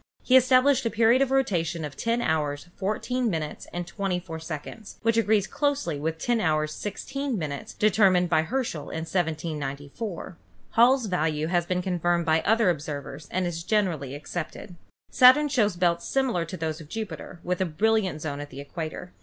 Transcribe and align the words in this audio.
He 0.23 0.35
established 0.35 0.83
a 0.87 0.89
period 0.89 1.21
of 1.21 1.29
rotation 1.29 1.85
of 1.85 1.95
10 1.95 2.23
hours, 2.23 2.69
14 2.75 3.29
min. 3.29 3.55
and 3.71 3.85
24 3.85 4.39
sec, 4.39 4.77
which 5.03 5.15
agrees 5.15 5.45
closely 5.45 5.99
with 5.99 6.17
10 6.17 6.41
hours, 6.41 6.73
16 6.73 7.37
min. 7.37 7.65
determined 7.77 8.27
by 8.27 8.41
Her 8.41 8.63
schel 8.63 8.85
in 8.89 9.05
1794. 9.05 10.37
Hall's 10.71 11.05
value 11.05 11.45
has 11.53 11.67
been 11.67 11.83
confirmed 11.83 12.25
by 12.25 12.41
other 12.41 12.71
observers 12.71 13.27
and 13.29 13.45
is 13.45 13.61
generally 13.61 14.15
accepted. 14.15 14.75
Saturn 15.11 15.49
shows 15.49 15.75
belts 15.75 16.07
similar 16.07 16.45
to 16.45 16.57
those 16.57 16.81
of 16.81 16.89
Jupiter, 16.89 17.39
with 17.43 17.61
a 17.61 17.65
brilliant 17.65 18.23
zone 18.23 18.39
at 18.39 18.49
the 18.49 18.59
equator. 18.59 19.13